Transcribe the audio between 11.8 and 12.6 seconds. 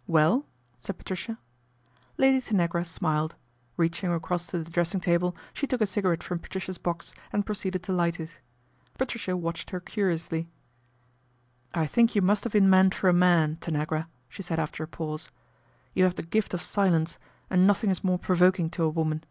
think you must have